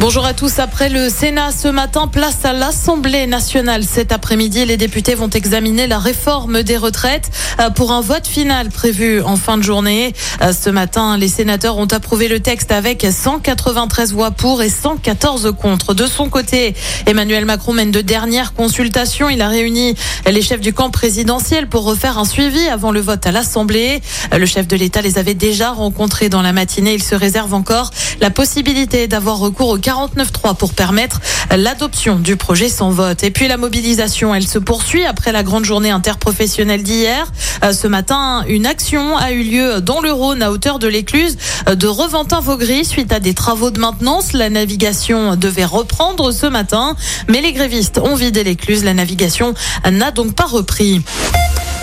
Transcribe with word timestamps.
Bonjour 0.00 0.26
à 0.26 0.34
tous. 0.34 0.58
Après 0.58 0.88
le 0.88 1.08
Sénat 1.08 1.52
ce 1.52 1.68
matin, 1.68 2.08
place 2.08 2.44
à 2.44 2.52
l'Assemblée 2.52 3.28
nationale. 3.28 3.84
Cet 3.84 4.10
après-midi, 4.10 4.64
les 4.66 4.76
députés 4.76 5.14
vont 5.14 5.30
examiner 5.30 5.86
la 5.86 6.00
réforme 6.00 6.64
des 6.64 6.76
retraites 6.76 7.30
euh, 7.60 7.70
pour 7.70 7.92
un 7.92 8.00
vote 8.00 8.26
final 8.26 8.70
prévu 8.70 9.22
en 9.22 9.36
fin 9.36 9.56
de 9.56 9.62
journée. 9.62 10.12
Euh, 10.42 10.52
ce 10.52 10.68
matin, 10.68 11.16
les 11.16 11.28
sénateurs 11.28 11.78
ont 11.78 11.86
approuvé 11.86 12.26
le 12.26 12.40
texte 12.40 12.72
avec 12.72 13.06
193 13.08 14.12
voix 14.12 14.32
pour 14.32 14.62
et 14.62 14.68
114 14.68 15.54
contre. 15.58 15.94
De 15.94 16.06
son 16.06 16.28
côté, 16.28 16.74
Emmanuel 17.06 17.44
Macron 17.44 17.72
mène 17.72 17.92
de 17.92 18.00
dernières 18.00 18.52
consultations. 18.52 19.30
Il 19.30 19.40
a 19.42 19.48
réuni 19.48 19.94
les 20.26 20.42
chefs 20.42 20.60
du 20.60 20.72
camp 20.72 20.90
présidentiel 20.90 21.68
pour 21.68 21.84
refaire 21.84 22.18
un 22.18 22.24
suivi 22.24 22.68
avant 22.68 22.90
le 22.90 23.00
vote 23.00 23.24
à 23.26 23.32
l'Assemblée. 23.32 24.02
Euh, 24.32 24.38
le 24.38 24.46
chef 24.46 24.66
de 24.66 24.74
l'État 24.76 25.02
les 25.02 25.18
avait 25.18 25.34
déjà 25.34 25.70
rencontrés 25.70 26.28
dans 26.28 26.42
la 26.42 26.52
matinée. 26.52 26.94
Il 26.94 27.02
se 27.02 27.14
réserve 27.14 27.54
encore 27.54 27.92
la 28.20 28.30
possibilité 28.30 29.06
d'avoir 29.06 29.38
recours 29.38 29.68
au 29.68 29.78
49.3 29.84 30.56
pour 30.56 30.72
permettre 30.72 31.20
l'adoption 31.54 32.16
du 32.16 32.36
projet 32.36 32.70
sans 32.70 32.90
vote. 32.90 33.22
Et 33.22 33.30
puis 33.30 33.48
la 33.48 33.58
mobilisation, 33.58 34.34
elle 34.34 34.46
se 34.46 34.58
poursuit 34.58 35.04
après 35.04 35.30
la 35.30 35.42
grande 35.42 35.66
journée 35.66 35.90
interprofessionnelle 35.90 36.82
d'hier. 36.82 37.30
Euh, 37.62 37.74
ce 37.74 37.86
matin, 37.86 38.44
une 38.48 38.64
action 38.64 39.16
a 39.18 39.32
eu 39.32 39.42
lieu 39.42 39.80
dans 39.82 40.00
le 40.00 40.10
Rhône 40.10 40.42
à 40.42 40.50
hauteur 40.50 40.78
de 40.78 40.88
l'écluse 40.88 41.36
de 41.66 41.86
Reventin-Vaugry 41.86 42.84
suite 42.84 43.12
à 43.12 43.20
des 43.20 43.34
travaux 43.34 43.70
de 43.70 43.78
maintenance. 43.78 44.32
La 44.32 44.48
navigation 44.48 45.36
devait 45.36 45.66
reprendre 45.66 46.32
ce 46.32 46.46
matin, 46.46 46.96
mais 47.28 47.42
les 47.42 47.52
grévistes 47.52 47.98
ont 47.98 48.14
vidé 48.14 48.42
l'écluse. 48.42 48.84
La 48.84 48.94
navigation 48.94 49.54
n'a 49.90 50.10
donc 50.10 50.34
pas 50.34 50.46
repris. 50.46 51.02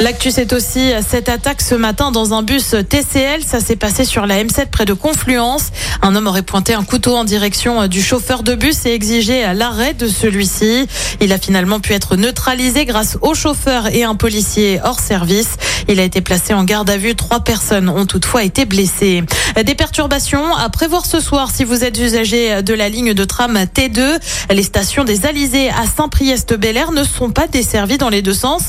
L'actu, 0.00 0.30
c'est 0.30 0.54
aussi 0.54 0.92
cette 1.06 1.28
attaque 1.28 1.60
ce 1.60 1.74
matin 1.74 2.10
dans 2.10 2.32
un 2.32 2.42
bus 2.42 2.74
TCL. 2.88 3.44
Ça 3.44 3.60
s'est 3.60 3.76
passé 3.76 4.06
sur 4.06 4.24
la 4.24 4.42
M7 4.42 4.68
près 4.70 4.86
de 4.86 4.94
Confluence. 4.94 5.72
Un 6.00 6.16
homme 6.16 6.26
aurait 6.26 6.40
pointé 6.40 6.72
un 6.72 6.84
couteau 6.84 7.16
en 7.16 7.24
direction 7.24 7.86
du 7.86 8.02
chauffeur 8.02 8.42
de 8.42 8.54
bus 8.54 8.86
et 8.86 8.94
exigé 8.94 9.52
l'arrêt 9.52 9.92
de 9.92 10.08
celui-ci. 10.08 10.86
Il 11.20 11.34
a 11.34 11.38
finalement 11.38 11.80
pu 11.80 11.92
être 11.92 12.16
neutralisé 12.16 12.86
grâce 12.86 13.18
au 13.20 13.34
chauffeur 13.34 13.94
et 13.94 14.02
un 14.02 14.14
policier 14.14 14.80
hors 14.82 15.00
service. 15.00 15.56
Il 15.86 16.00
a 16.00 16.02
été 16.02 16.22
placé 16.22 16.54
en 16.54 16.64
garde 16.64 16.88
à 16.88 16.96
vue. 16.96 17.14
Trois 17.14 17.40
personnes 17.40 17.90
ont 17.90 18.06
toutefois 18.06 18.42
été 18.42 18.64
blessées. 18.64 19.22
Des 19.62 19.74
perturbations 19.74 20.54
à 20.56 20.70
prévoir 20.70 21.04
ce 21.04 21.20
soir 21.20 21.50
si 21.50 21.64
vous 21.64 21.84
êtes 21.84 21.98
usager 21.98 22.62
de 22.62 22.72
la 22.72 22.88
ligne 22.88 23.12
de 23.12 23.24
tram 23.24 23.58
T2. 23.58 24.18
Les 24.50 24.62
stations 24.62 25.04
des 25.04 25.26
Alizés 25.26 25.68
à 25.68 25.84
Saint-Priest-Bel-Air 25.94 26.92
ne 26.92 27.04
sont 27.04 27.30
pas 27.30 27.48
desservies 27.48 27.98
dans 27.98 28.08
les 28.08 28.22
deux 28.22 28.32
sens 28.32 28.62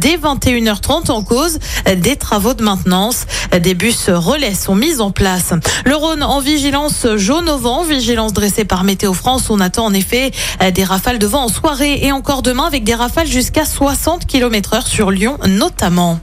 dès 0.00 0.16
21h 0.16 0.71
30 0.80 1.10
en 1.10 1.22
cause 1.22 1.58
des 1.96 2.16
travaux 2.16 2.54
de 2.54 2.62
maintenance. 2.62 3.26
Des 3.60 3.74
bus 3.74 4.08
relais 4.08 4.54
sont 4.54 4.74
mis 4.74 5.00
en 5.00 5.10
place. 5.10 5.52
Le 5.84 5.94
Rhône 5.94 6.22
en 6.22 6.40
vigilance 6.40 7.06
jaune 7.16 7.48
au 7.48 7.58
vent, 7.58 7.84
vigilance 7.84 8.32
dressée 8.32 8.64
par 8.64 8.84
Météo 8.84 9.12
France. 9.12 9.50
On 9.50 9.60
attend 9.60 9.84
en 9.84 9.94
effet 9.94 10.30
des 10.74 10.84
rafales 10.84 11.18
de 11.18 11.26
vent 11.26 11.44
en 11.44 11.48
soirée 11.48 12.00
et 12.02 12.12
encore 12.12 12.42
demain 12.42 12.64
avec 12.64 12.84
des 12.84 12.94
rafales 12.94 13.26
jusqu'à 13.26 13.64
60 13.64 14.26
km 14.26 14.74
heure 14.74 14.86
sur 14.86 15.10
Lyon 15.10 15.38
notamment. 15.46 16.20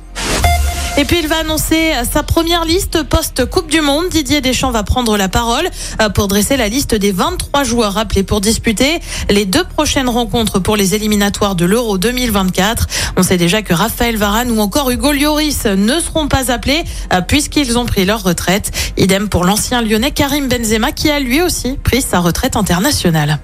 Et 0.99 1.05
puis 1.05 1.19
il 1.21 1.29
va 1.29 1.37
annoncer 1.37 1.93
sa 2.11 2.23
première 2.23 2.65
liste 2.65 3.03
post-Coupe 3.03 3.71
du 3.71 3.79
Monde. 3.79 4.09
Didier 4.09 4.41
Deschamps 4.41 4.71
va 4.71 4.83
prendre 4.83 5.15
la 5.15 5.29
parole 5.29 5.65
euh, 6.01 6.09
pour 6.09 6.27
dresser 6.27 6.57
la 6.57 6.67
liste 6.67 6.93
des 6.93 7.13
23 7.13 7.63
joueurs 7.63 7.97
appelés 7.97 8.23
pour 8.23 8.41
disputer 8.41 8.99
les 9.29 9.45
deux 9.45 9.63
prochaines 9.63 10.09
rencontres 10.09 10.59
pour 10.59 10.75
les 10.75 10.95
éliminatoires 10.95 11.55
de 11.55 11.63
l'Euro 11.63 11.97
2024. 11.97 12.87
On 13.15 13.23
sait 13.23 13.37
déjà 13.37 13.61
que 13.61 13.73
Raphaël 13.73 14.17
Varane 14.17 14.51
ou 14.51 14.59
encore 14.59 14.91
Hugo 14.91 15.13
Lloris 15.13 15.63
ne 15.63 16.01
seront 16.01 16.27
pas 16.27 16.51
appelés 16.51 16.83
euh, 17.13 17.21
puisqu'ils 17.21 17.77
ont 17.77 17.85
pris 17.85 18.03
leur 18.03 18.21
retraite. 18.21 18.69
Idem 18.97 19.29
pour 19.29 19.45
l'ancien 19.45 19.81
lyonnais 19.81 20.11
Karim 20.11 20.49
Benzema 20.49 20.91
qui 20.91 21.09
a 21.09 21.21
lui 21.21 21.41
aussi 21.41 21.77
pris 21.81 22.01
sa 22.01 22.19
retraite 22.19 22.57
internationale. 22.57 23.39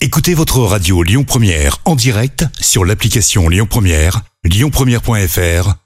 Écoutez 0.00 0.34
votre 0.34 0.60
radio 0.60 1.02
Lyon 1.02 1.24
Première 1.24 1.78
en 1.84 1.96
direct 1.96 2.44
sur 2.60 2.84
l'application 2.84 3.48
Lyon 3.48 3.66
Première, 3.68 4.20
lyonpremière.fr 4.44 5.85